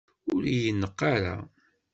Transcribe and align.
Ur 0.33 0.43
yi-neqq 0.59 0.99
ara! 1.13 1.35